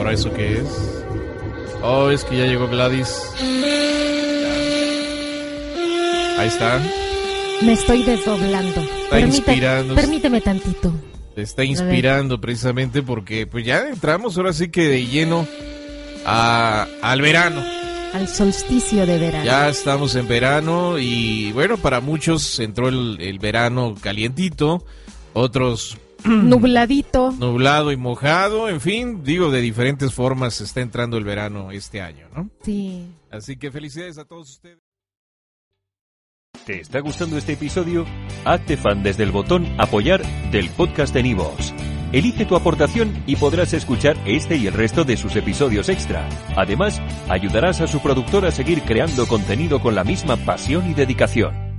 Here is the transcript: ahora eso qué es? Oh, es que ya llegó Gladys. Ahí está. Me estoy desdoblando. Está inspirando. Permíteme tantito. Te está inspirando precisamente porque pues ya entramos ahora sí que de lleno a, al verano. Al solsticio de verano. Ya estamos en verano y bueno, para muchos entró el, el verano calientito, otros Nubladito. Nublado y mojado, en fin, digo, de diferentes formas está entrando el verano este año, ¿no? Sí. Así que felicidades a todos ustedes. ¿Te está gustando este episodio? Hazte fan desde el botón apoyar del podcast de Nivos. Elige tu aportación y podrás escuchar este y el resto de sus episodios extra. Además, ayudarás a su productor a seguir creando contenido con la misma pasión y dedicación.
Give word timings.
ahora 0.00 0.14
eso 0.14 0.32
qué 0.32 0.54
es? 0.54 1.04
Oh, 1.82 2.10
es 2.10 2.24
que 2.24 2.38
ya 2.38 2.46
llegó 2.46 2.68
Gladys. 2.68 3.22
Ahí 6.38 6.48
está. 6.48 6.80
Me 7.60 7.72
estoy 7.74 8.02
desdoblando. 8.02 8.80
Está 8.80 9.20
inspirando. 9.20 9.94
Permíteme 9.94 10.40
tantito. 10.40 10.92
Te 11.34 11.42
está 11.42 11.64
inspirando 11.64 12.40
precisamente 12.40 13.02
porque 13.02 13.46
pues 13.46 13.66
ya 13.66 13.88
entramos 13.88 14.38
ahora 14.38 14.54
sí 14.54 14.70
que 14.70 14.88
de 14.88 15.06
lleno 15.06 15.46
a, 16.24 16.86
al 17.02 17.20
verano. 17.20 17.62
Al 18.14 18.26
solsticio 18.26 19.04
de 19.04 19.18
verano. 19.18 19.44
Ya 19.44 19.68
estamos 19.68 20.14
en 20.14 20.26
verano 20.26 20.98
y 20.98 21.52
bueno, 21.52 21.76
para 21.76 22.00
muchos 22.00 22.58
entró 22.58 22.88
el, 22.88 23.18
el 23.20 23.38
verano 23.38 23.94
calientito, 24.00 24.82
otros 25.34 25.98
Nubladito. 26.24 27.32
Nublado 27.32 27.92
y 27.92 27.96
mojado, 27.96 28.68
en 28.68 28.80
fin, 28.80 29.22
digo, 29.24 29.50
de 29.50 29.60
diferentes 29.60 30.12
formas 30.12 30.60
está 30.60 30.80
entrando 30.80 31.16
el 31.16 31.24
verano 31.24 31.70
este 31.70 32.00
año, 32.00 32.28
¿no? 32.34 32.50
Sí. 32.62 33.06
Así 33.30 33.56
que 33.56 33.70
felicidades 33.70 34.18
a 34.18 34.24
todos 34.24 34.50
ustedes. 34.50 34.78
¿Te 36.66 36.80
está 36.80 37.00
gustando 37.00 37.38
este 37.38 37.54
episodio? 37.54 38.04
Hazte 38.44 38.76
fan 38.76 39.02
desde 39.02 39.22
el 39.22 39.30
botón 39.30 39.66
apoyar 39.78 40.22
del 40.50 40.68
podcast 40.70 41.14
de 41.14 41.22
Nivos. 41.22 41.72
Elige 42.12 42.44
tu 42.44 42.56
aportación 42.56 43.22
y 43.26 43.36
podrás 43.36 43.72
escuchar 43.72 44.16
este 44.26 44.56
y 44.56 44.66
el 44.66 44.74
resto 44.74 45.04
de 45.04 45.16
sus 45.16 45.36
episodios 45.36 45.88
extra. 45.88 46.28
Además, 46.56 47.00
ayudarás 47.28 47.80
a 47.80 47.86
su 47.86 48.00
productor 48.00 48.44
a 48.46 48.50
seguir 48.50 48.82
creando 48.82 49.26
contenido 49.26 49.80
con 49.80 49.94
la 49.94 50.02
misma 50.02 50.36
pasión 50.36 50.90
y 50.90 50.94
dedicación. 50.94 51.69